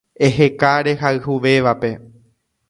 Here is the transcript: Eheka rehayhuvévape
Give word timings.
Eheka 0.27 0.71
rehayhuvévape 0.85 1.91